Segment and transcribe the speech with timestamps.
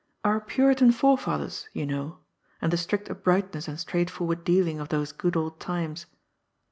[0.25, 2.17] "Our Puritan forefathers," you know,
[2.59, 6.07] and the strict uprightness and straightforward dealing of those good old times.